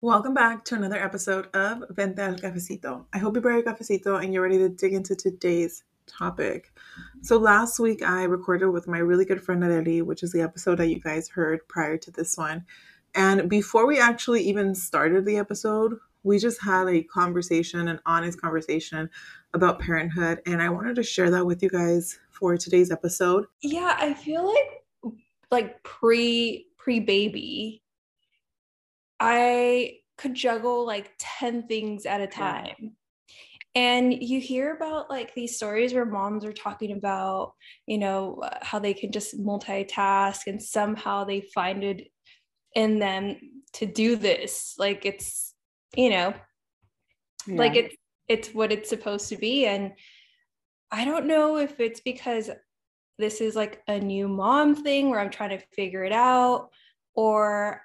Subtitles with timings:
[0.00, 3.04] Welcome back to another episode of Vente al Cafecito.
[3.12, 6.72] I hope you brought your cafecito and you're ready to dig into today's topic.
[7.22, 10.78] So, last week I recorded with my really good friend Areli, which is the episode
[10.78, 12.64] that you guys heard prior to this one.
[13.16, 18.40] And before we actually even started the episode, we just had a conversation, an honest
[18.40, 19.10] conversation
[19.52, 20.42] about parenthood.
[20.46, 23.46] And I wanted to share that with you guys for today's episode.
[23.62, 25.16] Yeah, I feel like
[25.50, 27.82] like pre pre baby,
[29.20, 32.96] I could juggle like 10 things at a time.
[33.74, 37.52] And you hear about like these stories where moms are talking about,
[37.86, 42.08] you know, uh, how they can just multitask and somehow they find it
[42.74, 43.36] in them
[43.74, 44.74] to do this.
[44.78, 45.54] Like it's,
[45.94, 46.34] you know,
[47.46, 47.56] yeah.
[47.56, 47.94] like it's
[48.26, 49.66] it's what it's supposed to be.
[49.66, 49.92] And
[50.90, 52.50] I don't know if it's because
[53.18, 56.70] this is like a new mom thing where I'm trying to figure it out,
[57.14, 57.82] or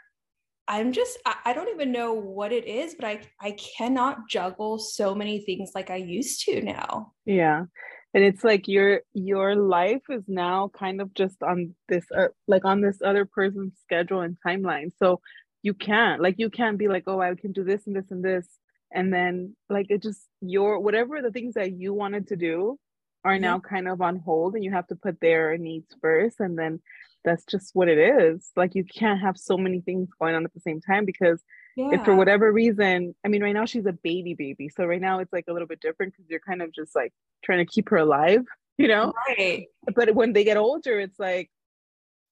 [0.67, 5.13] I'm just I, don't even know what it is, but I I cannot juggle so
[5.13, 7.11] many things like I used to now.
[7.25, 7.65] Yeah.
[8.13, 12.63] And it's like your your life is now kind of just on this uh, like
[12.63, 14.91] on this other person's schedule and timeline.
[14.99, 15.19] So
[15.63, 18.23] you can't like you can't be like, "Oh, I can do this and this and
[18.23, 18.47] this."
[18.91, 22.77] And then like it just your whatever the things that you wanted to do
[23.25, 26.57] are now kind of on hold and you have to put their needs first and
[26.57, 26.81] then
[27.23, 28.51] that's just what it is.
[28.55, 31.41] Like you can't have so many things going on at the same time because
[31.75, 31.89] yeah.
[31.93, 35.19] if for whatever reason i mean right now she's a baby baby so right now
[35.19, 37.13] it's like a little bit different because you're kind of just like
[37.43, 38.43] trying to keep her alive
[38.77, 39.13] you know?
[39.27, 39.67] Right.
[39.95, 41.49] But when they get older it's like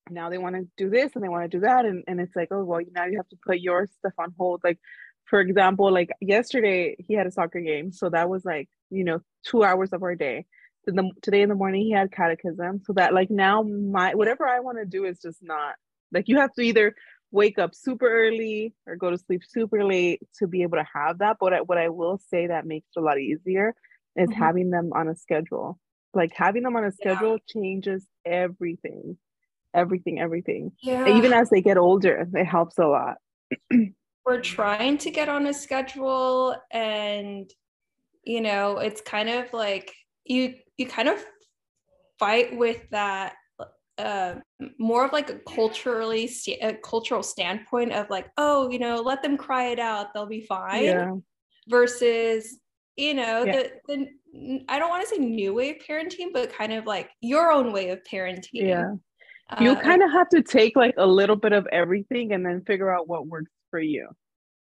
[0.09, 2.35] now they want to do this and they want to do that and, and it's
[2.35, 4.61] like oh well now you have to put your stuff on hold.
[4.63, 4.79] Like
[5.25, 9.19] for example like yesterday he had a soccer game so that was like you know
[9.45, 10.45] two hours of our day
[10.87, 14.47] in the today in the morning he had catechism so that like now my whatever
[14.47, 15.75] i want to do is just not
[16.11, 16.93] like you have to either
[17.31, 21.19] wake up super early or go to sleep super late to be able to have
[21.19, 23.73] that but what I, will say that makes it a lot easier
[24.15, 24.41] is mm-hmm.
[24.41, 25.79] having them on a schedule
[26.13, 27.53] like having them on a schedule yeah.
[27.53, 29.17] changes everything
[29.73, 31.07] everything everything yeah.
[31.07, 33.15] even as they get older it helps a lot
[34.25, 37.49] we're trying to get on a schedule and
[38.23, 39.93] you know it's kind of like
[40.25, 41.23] you you kind of
[42.19, 43.33] fight with that
[43.97, 44.35] uh,
[44.79, 46.29] more of like a culturally
[46.61, 50.41] a cultural standpoint of like oh you know let them cry it out they'll be
[50.41, 51.11] fine yeah.
[51.69, 52.59] versus
[52.95, 53.63] you know yeah.
[53.87, 57.09] the, the i don't want to say new way of parenting but kind of like
[57.21, 58.93] your own way of parenting yeah
[59.59, 62.63] you uh, kind of have to take like a little bit of everything and then
[62.65, 64.07] figure out what works for you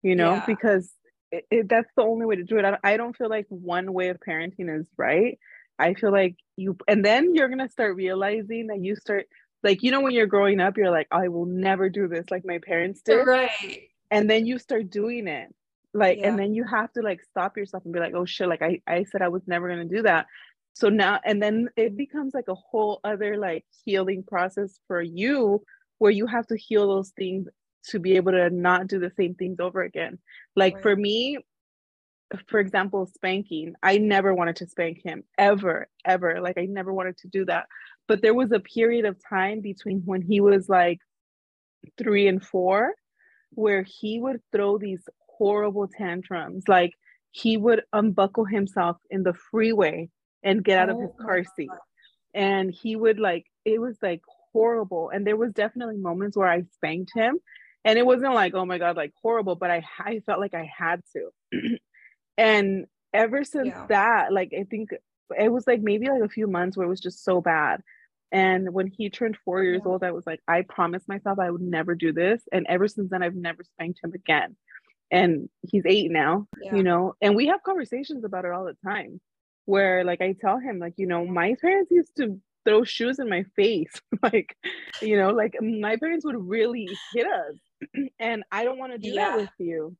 [0.03, 0.45] you know yeah.
[0.47, 0.93] because
[1.31, 3.93] it, it, that's the only way to do it I, I don't feel like one
[3.93, 5.39] way of parenting is right
[5.79, 9.27] I feel like you, and then you're gonna start realizing that you start
[9.63, 12.45] like you know when you're growing up, you're like, I will never do this like
[12.45, 13.89] my parents did, right?
[14.11, 15.55] And then you start doing it,
[15.93, 16.29] like, yeah.
[16.29, 18.81] and then you have to like stop yourself and be like, oh shit, like I
[18.87, 20.27] I said I was never gonna do that.
[20.75, 25.63] So now, and then it becomes like a whole other like healing process for you,
[25.99, 27.49] where you have to heal those things
[27.89, 30.19] to be able to not do the same things over again.
[30.55, 30.83] Like right.
[30.83, 31.39] for me,
[32.47, 33.75] for example, spanking.
[33.83, 36.41] I never wanted to spank him ever, ever.
[36.41, 37.67] Like I never wanted to do that.
[38.07, 40.99] But there was a period of time between when he was like
[41.97, 42.95] three and four
[43.51, 46.65] where he would throw these horrible tantrums.
[46.69, 46.93] Like
[47.31, 50.11] he would unbuckle himself in the freeway
[50.43, 51.71] and get out oh of his oh car seat.
[52.35, 54.23] And he would like, it was like
[54.53, 55.11] horrible.
[55.11, 57.39] And there was definitely moments where I spanked him.
[57.85, 60.69] And it wasn't like, oh my God, like horrible, but I, I felt like I
[60.77, 61.79] had to.
[62.39, 63.87] and ever since yeah.
[63.89, 64.91] that like i think
[65.37, 67.83] it was like maybe like a few months where it was just so bad
[68.31, 69.91] and when he turned four years yeah.
[69.91, 73.11] old i was like i promised myself i would never do this and ever since
[73.11, 74.57] then i've never spanked him again
[75.11, 76.75] and he's eight now yeah.
[76.75, 79.21] you know and we have conversations about it all the time
[79.65, 83.29] where like i tell him like you know my parents used to throw shoes in
[83.29, 84.55] my face like
[85.01, 89.09] you know like my parents would really hit us and i don't want to do
[89.09, 89.31] yeah.
[89.31, 89.97] that with you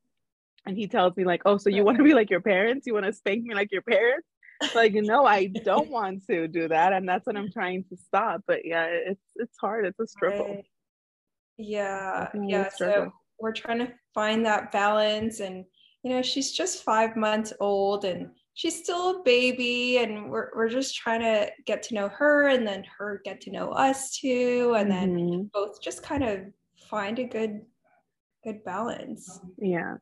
[0.69, 2.87] and he tells me like oh so you want to be like your parents?
[2.87, 4.27] You want to spank me like your parents?
[4.75, 8.43] Like no i don't want to do that and that's what i'm trying to stop
[8.47, 10.47] but yeah it's it's hard it's a struggle.
[10.47, 10.65] Right.
[11.59, 15.65] yeah yeah so we're trying to find that balance and
[16.03, 20.69] you know she's just five months old and she's still a baby and we're, we're
[20.69, 24.75] just trying to get to know her and then her get to know us too
[24.77, 25.43] and then mm-hmm.
[25.55, 26.41] both just kind of
[26.91, 27.61] find a good
[28.43, 29.41] good balance.
[29.57, 29.99] Yeah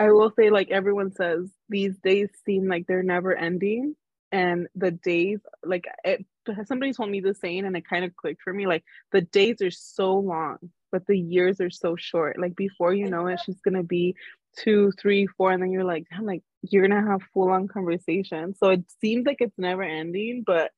[0.00, 3.94] I will say, like everyone says, these days seem like they're never ending.
[4.32, 6.26] And the days, like it,
[6.66, 8.66] somebody told me the saying, and it kind of clicked for me.
[8.66, 10.58] Like the days are so long.
[10.92, 12.38] but the years are so short.
[12.38, 14.16] Like before you know it, she's gonna be
[14.58, 18.54] two, three, four, and then you're like, I'm like, you're gonna have full on conversation.
[18.56, 20.70] So it seems like it's never ending, but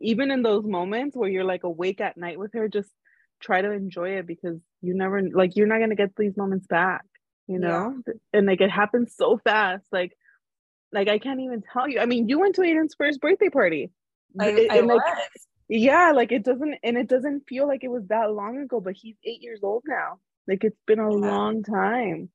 [0.00, 2.90] even in those moments where you're like awake at night with her, just
[3.40, 7.04] try to enjoy it because you never like you're not gonna get these moments back,
[7.48, 8.00] you know?
[8.06, 8.12] Yeah.
[8.32, 9.84] And like it happens so fast.
[9.90, 10.16] Like
[10.92, 12.00] like I can't even tell you.
[12.00, 13.90] I mean, you went to Aiden's first birthday party.
[14.40, 15.22] I, it, I like, was.
[15.68, 18.94] Yeah, like it doesn't and it doesn't feel like it was that long ago, but
[18.94, 20.18] he's eight years old now.
[20.46, 21.30] Like it's been a yeah.
[21.30, 22.30] long time.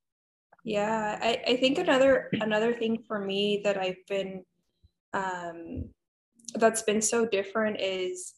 [0.63, 4.44] Yeah, I, I think another another thing for me that I've been
[5.13, 5.89] um
[6.56, 8.33] that's been so different is,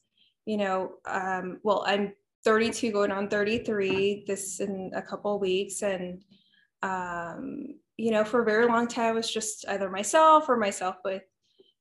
[0.46, 2.14] you know, um, well, I'm
[2.46, 6.24] 32 going on 33 this in a couple weeks and
[6.82, 7.68] um
[7.98, 11.24] you know for a very long time it was just either myself or myself with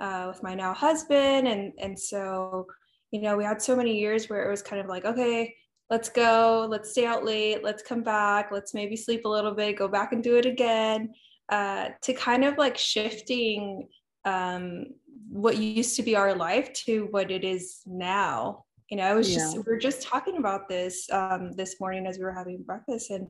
[0.00, 1.48] uh, with my now husband.
[1.48, 2.66] And and so
[3.10, 5.54] you know we had so many years where it was kind of like okay
[5.90, 9.76] let's go let's stay out late let's come back let's maybe sleep a little bit
[9.76, 11.12] go back and do it again.
[11.50, 13.86] Uh, to kind of like shifting
[14.24, 14.86] um,
[15.28, 18.64] what used to be our life to what it is now.
[18.90, 19.62] You know i was just yeah.
[19.66, 23.26] we are just talking about this um, this morning as we were having breakfast and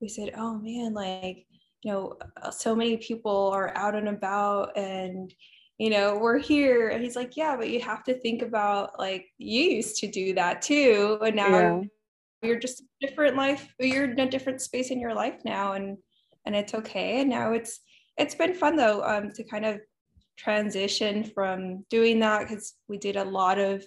[0.00, 1.46] we said oh man like
[1.82, 5.32] you know uh, so many people are out and about and
[5.78, 9.26] you know we're here and he's like yeah but you have to think about like
[9.38, 11.80] you used to do that too and now yeah.
[12.42, 15.96] you're just a different life you're in a different space in your life now and
[16.46, 17.80] and it's okay and now it's
[18.16, 19.80] it's been fun though um to kind of
[20.36, 23.84] transition from doing that because we did a lot of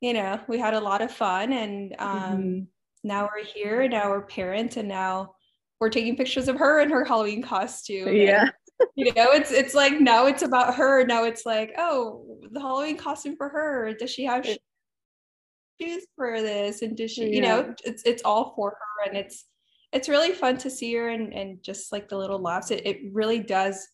[0.00, 2.60] you know we had a lot of fun and um mm-hmm.
[3.04, 5.34] Now we're here now we're parents and now
[5.82, 8.14] we're taking pictures of her in her halloween costume.
[8.14, 8.42] Yeah.
[8.42, 8.52] and,
[8.94, 11.04] you know it's it's like now it's about her.
[11.04, 13.92] Now it's like oh the halloween costume for her.
[13.92, 16.82] Does she have shoes for this?
[16.82, 17.34] And does she yeah.
[17.34, 19.08] you know it's it's all for her.
[19.08, 19.46] And it's
[19.92, 22.70] it's really fun to see her and and just like the little laughs.
[22.70, 23.84] It, it really does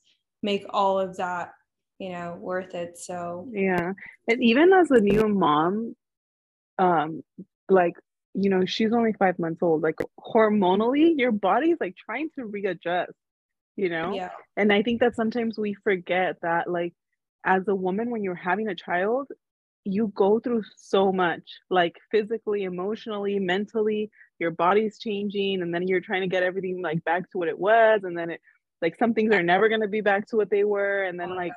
[0.43, 1.53] make all of that
[1.99, 2.99] you know worth it.
[2.99, 3.93] So yeah.
[4.29, 5.97] And even as a new mom
[6.79, 7.23] um
[7.71, 7.95] like
[8.35, 13.13] you know she's only five months old like hormonally your body's like trying to readjust
[13.77, 14.13] you know?
[14.13, 14.31] Yeah.
[14.57, 16.95] And i think that sometimes we forget that like
[17.45, 19.29] as a woman when you're having a child
[19.85, 26.01] you go through so much like physically emotionally mentally your body's changing and then you're
[26.01, 28.41] trying to get everything like back to what it was and then it
[28.83, 31.31] like some things are never going to be back to what they were and then
[31.33, 31.53] oh like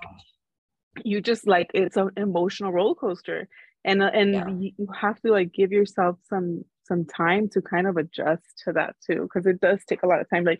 [1.03, 3.47] you just like it's an emotional roller coaster
[3.83, 4.69] and uh, and yeah.
[4.77, 8.95] you have to like give yourself some some time to kind of adjust to that
[9.05, 10.59] too because it does take a lot of time like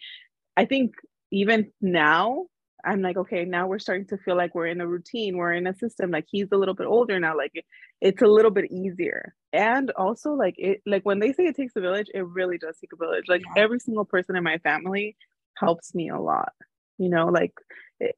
[0.57, 0.93] i think
[1.31, 2.45] even now
[2.85, 5.67] i'm like okay now we're starting to feel like we're in a routine we're in
[5.67, 7.65] a system like he's a little bit older now like it,
[7.99, 11.75] it's a little bit easier and also like it like when they say it takes
[11.75, 13.63] a village it really does take a village like yeah.
[13.63, 15.15] every single person in my family
[15.57, 16.53] helps me a lot
[17.01, 17.53] you know like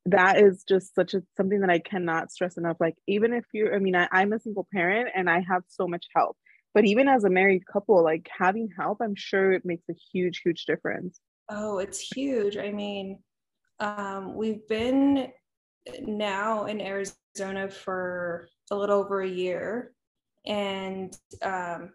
[0.05, 3.73] that is just such a something that i cannot stress enough like even if you're
[3.73, 6.37] i mean I, i'm a single parent and i have so much help
[6.73, 10.41] but even as a married couple like having help i'm sure it makes a huge
[10.43, 11.19] huge difference.
[11.49, 12.57] Oh it's huge.
[12.57, 13.19] I mean
[13.79, 15.29] um, we've been
[16.01, 19.93] now in arizona for a little over a year
[20.45, 21.91] and um,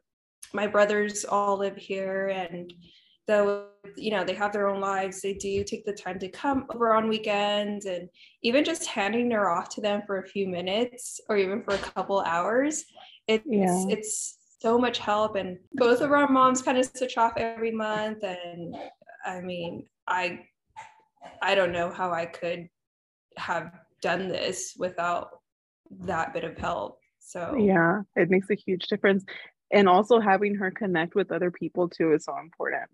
[0.53, 2.73] my brothers all live here and
[3.29, 3.67] though
[3.97, 6.93] you know they have their own lives they do take the time to come over
[6.95, 8.09] on weekends and
[8.43, 11.79] even just handing her off to them for a few minutes or even for a
[11.79, 12.85] couple hours
[13.29, 13.85] it's yeah.
[13.89, 15.37] it's so much help.
[15.37, 18.25] And both of our moms kind of switch off every month.
[18.25, 18.77] And
[19.25, 20.41] i mean i
[21.43, 22.69] i don't know how i could
[23.37, 25.29] have done this without
[26.01, 26.99] that bit of help.
[27.19, 29.25] So yeah it makes a huge difference.
[29.71, 32.89] And also having her connect with other people too is so important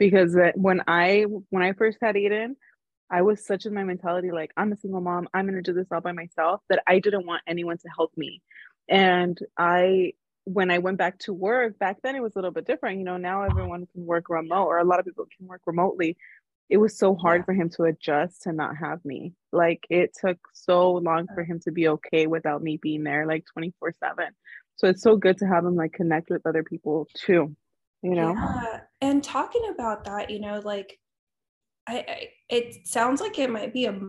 [0.00, 2.56] because when I when I first had Aiden,
[3.10, 5.86] I was such in my mentality like I'm a single mom, I'm gonna do this
[5.92, 8.42] all by myself that I didn't want anyone to help me.
[8.88, 10.14] And I
[10.44, 12.98] when I went back to work, back then it was a little bit different.
[12.98, 16.16] You know, now everyone can work remote or a lot of people can work remotely.
[16.70, 19.34] It was so hard for him to adjust to not have me.
[19.52, 23.44] Like it took so long for him to be okay without me being there like
[23.52, 24.24] 24 7.
[24.76, 27.54] So it's so good to have him like connect with other people too
[28.02, 28.80] you know yeah.
[29.00, 30.98] and talking about that you know like
[31.86, 34.00] I, I it sounds like it might be a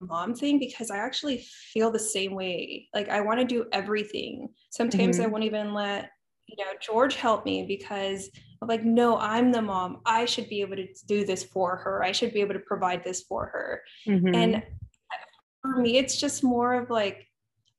[0.00, 2.88] mom thing because I actually feel the same way.
[2.94, 4.48] Like I want to do everything.
[4.70, 5.24] Sometimes mm-hmm.
[5.24, 6.10] I won't even let
[6.46, 8.30] you know George help me because
[8.62, 10.00] I'm like, no, I'm the mom.
[10.06, 12.02] I should be able to do this for her.
[12.02, 13.82] I should be able to provide this for her.
[14.08, 14.34] Mm-hmm.
[14.34, 14.62] And
[15.62, 17.26] for me, it's just more of like,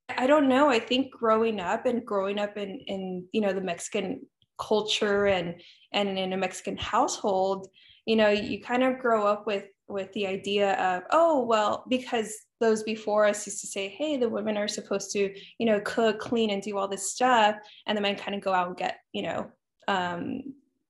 [0.09, 0.69] I don't know.
[0.69, 4.21] I think growing up and growing up in in you know the Mexican
[4.57, 5.61] culture and
[5.91, 7.67] and in a mexican household
[8.05, 12.33] you know you kind of grow up with with the idea of oh well because
[12.59, 16.19] those before us used to say hey the women are supposed to you know cook
[16.19, 17.55] clean and do all this stuff.
[17.85, 19.51] And the men kind of go out and get you know
[19.87, 20.41] um,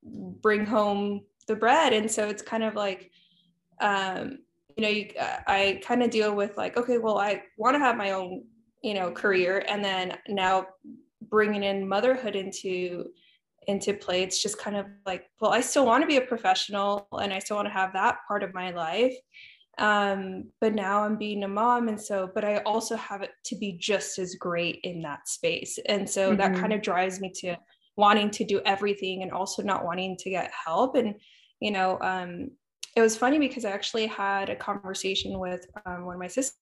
[0.04, 1.94] bring home the bread.
[1.94, 3.12] And so it's kind of like
[3.80, 4.40] um,
[4.76, 5.10] you know you,
[5.48, 8.44] i kind of deal with like okay well i want to have my own
[8.84, 9.64] you know career.
[9.68, 10.68] And then now
[11.30, 13.06] bringing in motherhood into
[13.68, 14.24] into play.
[14.24, 17.40] It's just kind of like well i still want to be a professional and i
[17.40, 19.16] still want to have that part of my life.
[19.80, 23.56] Um, but now i'm being a mom and so but i also have it to
[23.56, 25.78] be just as great in that space.
[25.88, 26.38] And so mm-hmm.
[26.38, 27.58] that kind of drives me to
[27.96, 30.96] wanting to do everything and also not wanting to get help.
[30.96, 31.16] And
[31.60, 32.52] you know um,
[32.96, 36.56] it was funny because i actually had a conversation with um, one of my sisters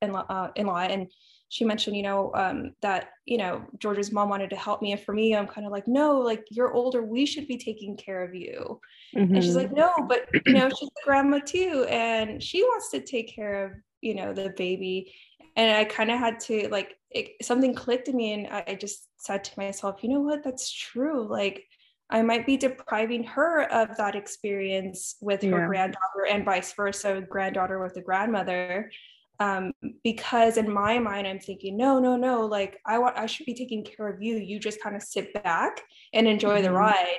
[0.00, 1.10] in, uh, in-law and
[1.52, 4.92] she mentioned, you know, um, that, you know, George's mom wanted to help me.
[4.92, 7.02] And for me, I'm kind of like, no, like you're older.
[7.02, 8.80] We should be taking care of you.
[9.14, 9.34] Mm-hmm.
[9.34, 9.80] And she's like, mm-hmm.
[9.80, 11.84] no, but, you know, she's a grandma too.
[11.90, 15.12] And she wants to take care of, you know, the baby.
[15.54, 18.32] And I kind of had to like, it, something clicked in me.
[18.32, 21.28] And I, I just said to myself, you know what, that's true.
[21.28, 21.64] Like,
[22.08, 25.66] I might be depriving her of that experience with her yeah.
[25.66, 28.90] granddaughter and vice versa, granddaughter with the grandmother
[29.42, 29.72] um,
[30.04, 33.54] because in my mind i'm thinking no no no like i want i should be
[33.54, 34.36] taking care of you.
[34.36, 35.80] You just kind of sit back
[36.12, 36.64] and enjoy mm-hmm.
[36.64, 37.18] the ride.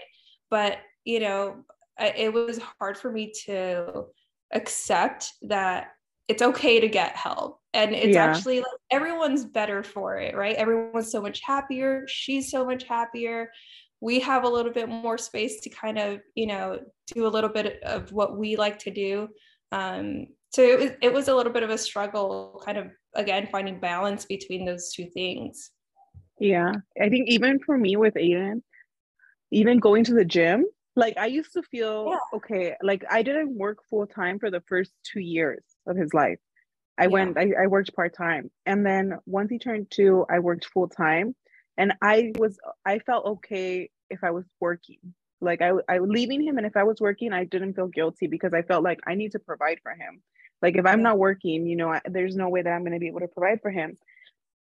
[0.50, 1.64] But you know
[2.00, 4.06] it was hard for me to
[4.54, 5.88] accept that
[6.28, 7.60] it's okay to get help.
[7.74, 8.26] And it's yeah.
[8.26, 10.56] actually like everyone's better for it right?
[10.56, 12.06] Everyone's so much happier.
[12.08, 13.50] She's so much happier.
[14.00, 16.80] We have a little bit more space to kind of you know
[17.14, 19.28] do a little bit of what we like to do.
[19.72, 23.48] Um, so it was it was a little bit of a struggle kind of again
[23.52, 25.72] finding balance between those two things.
[26.40, 26.74] Yeah.
[27.02, 28.62] I think even for me with aiden
[29.52, 32.38] even going to the gym like i used to feel yeah.
[32.38, 36.40] okay like i didn't work full time for the first two years of his life.
[36.98, 37.08] I yeah.
[37.08, 38.52] went I, I worked part-time.
[38.66, 41.36] And then once he turned two i worked full time
[41.78, 45.00] and i was i felt okay if i was working.
[45.42, 48.54] Like I, I leaving him and if i was working i didn't feel guilty because
[48.54, 50.22] i felt like i need to provide for him
[50.64, 53.00] like if I'm not working, you know, I, there's no way that I'm going to
[53.00, 53.98] be able to provide for him.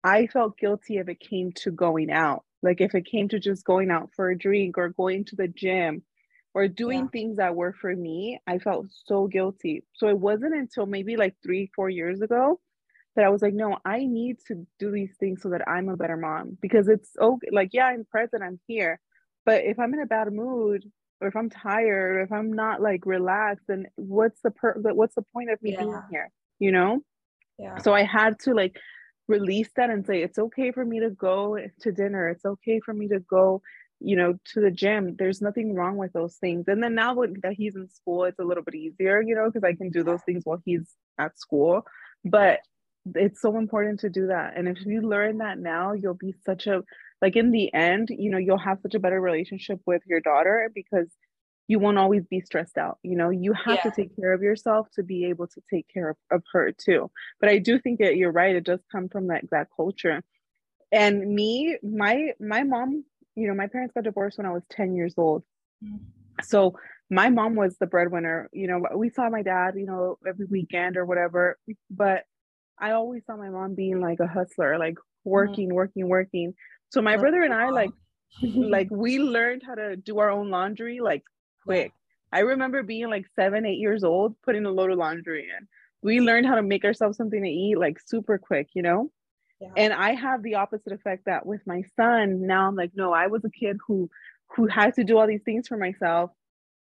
[0.04, 2.44] I felt guilty if it came to going out.
[2.64, 5.48] Like if it came to just going out for a drink or going to the
[5.48, 6.02] gym
[6.56, 7.08] or doing yeah.
[7.12, 9.86] things that were for me, I felt so guilty.
[9.94, 12.60] So it wasn't until maybe like three, four years ago
[13.16, 15.98] that I was like, no, I need to do these things so that I'm a
[15.98, 17.50] better mom because it's okay.
[17.52, 19.00] Like, yeah, I'm present, I'm here.
[19.46, 20.92] But if I'm in a bad mood
[21.22, 25.16] or if I'm tired, or if I'm not like relaxed, then what's the per what's
[25.16, 25.80] the point of me yeah.
[25.80, 26.32] being here?
[26.60, 27.02] You know?
[27.58, 27.78] Yeah.
[27.78, 28.78] So I had to like
[29.28, 32.30] release that and say it's okay for me to go to dinner.
[32.30, 33.62] It's okay for me to go,
[34.00, 35.16] you know, to the gym.
[35.18, 36.66] There's nothing wrong with those things.
[36.68, 39.64] And then now that he's in school, it's a little bit easier, you know, because
[39.64, 41.86] I can do those things while he's at school.
[42.26, 42.60] But
[43.16, 44.58] it's so important to do that.
[44.58, 46.84] And if you learn that now, you'll be such a
[47.22, 50.72] like in the end, you know, you'll have such a better relationship with your daughter
[50.74, 51.08] because
[51.68, 52.98] you won't always be stressed out.
[53.04, 53.90] You know, you have yeah.
[53.90, 57.10] to take care of yourself to be able to take care of, of her too.
[57.40, 58.56] But I do think that you're right.
[58.56, 60.22] It does come from that that culture.
[60.92, 64.96] And me, my my mom, you know, my parents got divorced when I was 10
[64.96, 65.44] years old.
[65.84, 66.04] Mm-hmm.
[66.44, 66.78] So
[67.10, 68.50] my mom was the breadwinner.
[68.52, 71.58] You know, we saw my dad, you know, every weekend or whatever.
[71.90, 72.24] But
[72.80, 75.76] I always saw my mom being like a hustler, like working, mm-hmm.
[75.76, 76.54] working, working.
[76.92, 77.92] So my brother and I like
[78.44, 81.24] like we learned how to do our own laundry like
[81.64, 81.94] quick.
[82.32, 85.68] I remember being like seven, eight years old, putting a load of laundry in.
[86.02, 89.12] We learned how to make ourselves something to eat like super quick, you know?
[89.60, 89.70] Yeah.
[89.78, 93.28] And I have the opposite effect that with my son, now I'm like, no, I
[93.28, 94.10] was a kid who
[94.56, 96.32] who had to do all these things for myself.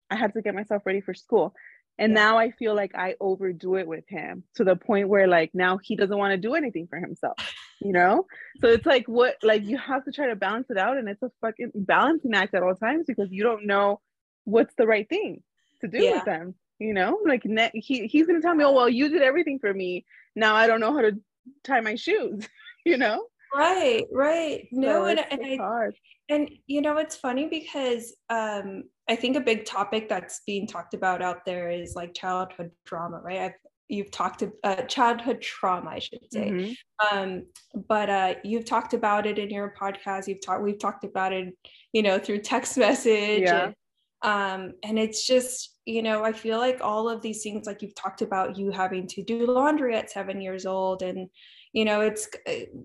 [0.10, 1.54] I had to get myself ready for school.
[2.00, 2.24] And yeah.
[2.24, 5.78] now I feel like I overdo it with him to the point where like now
[5.78, 7.36] he doesn't want to do anything for himself,
[7.82, 8.26] you know?
[8.62, 11.22] So it's like what like you have to try to balance it out and it's
[11.22, 14.00] a fucking balancing act at all times because you don't know
[14.46, 15.44] what's the right thing
[15.82, 16.14] to do yeah.
[16.14, 17.20] with them, you know?
[17.26, 20.06] Like ne- he he's going to tell me, "Oh, well, you did everything for me.
[20.36, 21.20] Now I don't know how to
[21.64, 22.48] tie my shoes."
[22.86, 23.26] you know?
[23.54, 24.68] Right, right.
[24.72, 25.96] No, so and, and I, hard.
[26.30, 30.94] and you know, it's funny because um I think a big topic that's being talked
[30.94, 33.40] about out there is like childhood trauma, right?
[33.40, 33.54] I've
[33.90, 36.52] you've talked to uh, childhood trauma, I should say.
[36.52, 37.18] Mm-hmm.
[37.18, 37.46] Um,
[37.88, 40.28] but uh, you've talked about it in your podcast.
[40.28, 41.54] You've talked, we've talked about it,
[41.92, 43.42] you know, through text message.
[43.42, 43.72] Yeah.
[43.72, 43.74] And,
[44.22, 47.96] um, and it's just, you know, I feel like all of these things, like you've
[47.96, 51.28] talked about, you having to do laundry at seven years old, and
[51.72, 52.28] you know it's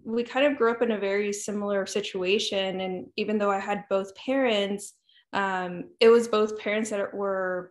[0.05, 3.83] we kind of grew up in a very similar situation and even though i had
[3.89, 4.93] both parents
[5.35, 7.71] um, it was both parents that were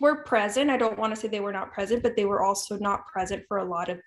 [0.00, 2.76] were present i don't want to say they were not present but they were also
[2.78, 3.98] not present for a lot of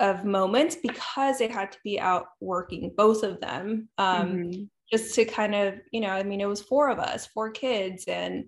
[0.00, 4.62] of moments because they had to be out working both of them um, mm-hmm.
[4.90, 8.04] just to kind of you know i mean it was four of us four kids
[8.08, 8.44] and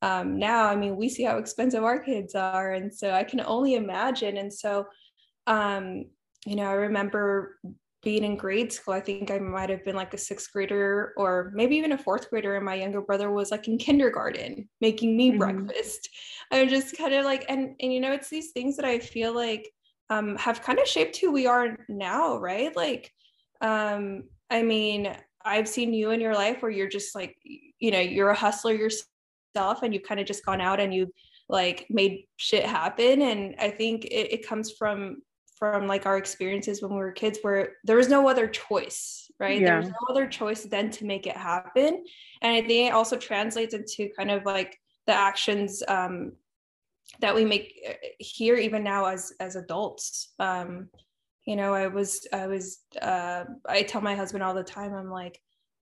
[0.00, 3.40] um, now i mean we see how expensive our kids are and so i can
[3.40, 4.86] only imagine and so
[5.46, 6.06] um,
[6.46, 7.58] you know, I remember
[8.02, 8.94] being in grade school.
[8.94, 12.30] I think I might have been like a sixth grader or maybe even a fourth
[12.30, 12.56] grader.
[12.56, 15.38] And my younger brother was like in kindergarten making me mm-hmm.
[15.38, 16.08] breakfast.
[16.50, 18.98] I was just kind of like, and, and, you know, it's these things that I
[18.98, 19.70] feel like
[20.10, 22.74] um, have kind of shaped who we are now, right?
[22.74, 23.12] Like,
[23.60, 28.00] um, I mean, I've seen you in your life where you're just like, you know,
[28.00, 31.10] you're a hustler yourself and you've kind of just gone out and you've
[31.48, 33.22] like made shit happen.
[33.22, 35.22] And I think it, it comes from
[35.62, 39.60] from like our experiences when we were kids where there was no other choice right?
[39.60, 39.66] Yeah.
[39.66, 42.04] there was no other choice than to make it happen.
[42.42, 44.76] And i think it also translates into kind of like
[45.06, 46.32] the actions um,
[47.20, 50.32] that we make uh, here even now as as adults.
[50.38, 50.88] Um,
[51.44, 55.10] you know i was i was uh, i tell my husband all the time i'm
[55.10, 55.40] like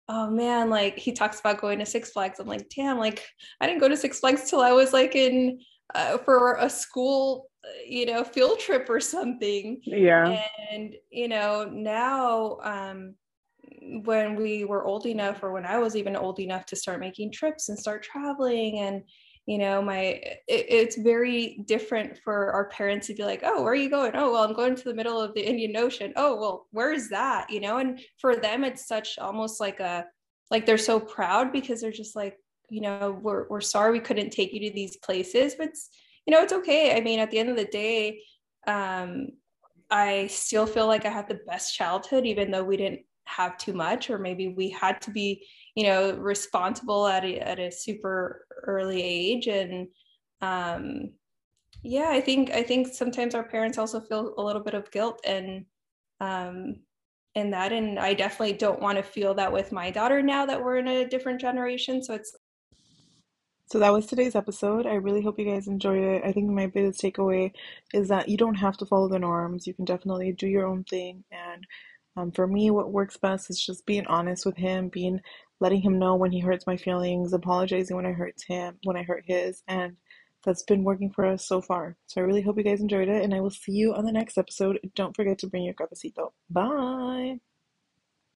[0.09, 2.41] oh man like he talks about going to six flags.
[2.41, 3.27] I'm like damn like
[3.61, 5.61] i didn't go to six flags till i was like in
[5.95, 7.51] uh, for a school
[7.87, 9.81] you know field trip or something.
[9.85, 10.41] Yeah.
[10.71, 13.15] And you know now um
[14.05, 17.33] when we were old enough or when i was even old enough to start making
[17.33, 19.03] trips and start traveling and
[19.47, 23.73] you know my it, it's very different for our parents to be like oh where
[23.73, 24.13] are you going?
[24.15, 26.13] Oh well i'm going to the middle of the indian ocean.
[26.17, 27.51] Oh well where's that?
[27.51, 30.05] you know and for them it's such almost like a
[30.51, 32.37] like they're so proud because they're just like
[32.71, 35.71] you know we're, we're sorry we couldn't take you to these places but
[36.27, 36.97] you know, it's okay.
[36.97, 38.23] I mean, at the end of the day,
[38.67, 39.29] um,
[39.91, 43.73] I still feel like I had the best childhood, even though we didn't have too
[43.73, 48.47] much, or maybe we had to be, you know, responsible at a, at a super
[48.65, 49.49] early age.
[49.49, 49.89] And
[50.41, 51.11] um,
[51.83, 55.21] yeah, I think I think sometimes our parents also feel a little bit of guilt
[55.27, 55.65] and
[56.21, 56.77] um,
[57.35, 60.63] in that, and I definitely don't want to feel that with my daughter now that
[60.63, 62.03] we're in a different generation.
[62.03, 62.37] So it's
[63.71, 64.85] so that was today's episode.
[64.85, 66.23] I really hope you guys enjoyed it.
[66.25, 67.53] I think my biggest takeaway
[67.95, 69.67] is that you don't have to follow the norms.
[69.67, 71.23] You can definitely do your own thing.
[71.31, 71.67] And
[72.17, 75.21] um, for me, what works best is just being honest with him, being
[75.61, 79.05] letting him know when he hurts my feelings, apologizing when I hurt him, when I
[79.05, 79.97] hurt his, and
[80.45, 81.97] that's been working for us so far.
[82.07, 84.13] So I really hope you guys enjoyed it, and I will see you on the
[84.13, 84.81] next episode.
[84.97, 86.33] Don't forget to bring your cafecito.
[86.49, 87.39] Bye.